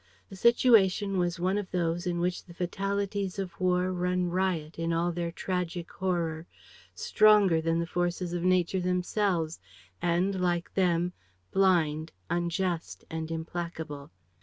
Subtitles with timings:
[0.29, 4.91] The situation was one of those in which the fatalities of war run riot in
[4.91, 6.47] all their tragic horror,
[6.95, 9.59] stronger than the forces of nature themselves
[10.01, 11.13] and, like them,
[11.51, 14.09] blind, unjust and implacable.